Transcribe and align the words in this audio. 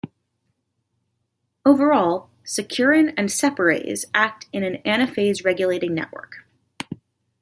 Overall, 1.63 2.31
securin 2.43 3.09
and 3.15 3.29
separase 3.29 4.05
act 4.15 4.47
in 4.51 4.63
an 4.63 4.81
anaphase-regulating 4.83 5.93
network. 5.93 6.37